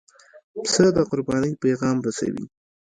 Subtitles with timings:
[0.61, 2.45] پسه د قربانۍ پیغام رسوي.